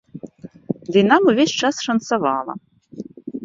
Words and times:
Ды 0.91 0.95
і 1.03 1.03
нам 1.11 1.21
увесь 1.33 1.55
час 1.63 1.75
шанцавала. 1.91 2.53